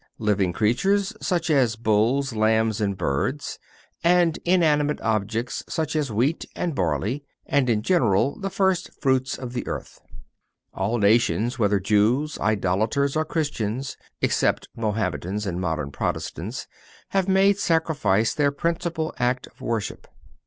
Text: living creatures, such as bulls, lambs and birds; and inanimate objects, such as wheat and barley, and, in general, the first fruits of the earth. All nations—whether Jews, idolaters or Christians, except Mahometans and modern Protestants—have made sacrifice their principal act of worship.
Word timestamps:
living 0.17 0.51
creatures, 0.51 1.13
such 1.21 1.51
as 1.51 1.75
bulls, 1.75 2.33
lambs 2.33 2.81
and 2.81 2.97
birds; 2.97 3.59
and 4.03 4.39
inanimate 4.45 4.99
objects, 5.01 5.63
such 5.69 5.95
as 5.95 6.11
wheat 6.11 6.43
and 6.55 6.73
barley, 6.73 7.23
and, 7.45 7.69
in 7.69 7.83
general, 7.83 8.39
the 8.39 8.49
first 8.49 8.89
fruits 8.99 9.37
of 9.37 9.53
the 9.53 9.67
earth. 9.67 10.01
All 10.73 10.97
nations—whether 10.97 11.79
Jews, 11.79 12.39
idolaters 12.39 13.15
or 13.15 13.25
Christians, 13.25 13.95
except 14.23 14.69
Mahometans 14.75 15.45
and 15.45 15.61
modern 15.61 15.91
Protestants—have 15.91 17.27
made 17.29 17.59
sacrifice 17.59 18.33
their 18.33 18.51
principal 18.51 19.13
act 19.19 19.45
of 19.45 19.61
worship. 19.61 20.07